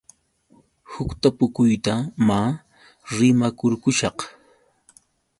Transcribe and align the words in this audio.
Huk 0.91 1.11
tapukuyta 1.21 1.93
maa 2.27 2.49
rimakurqushaq. 3.17 4.17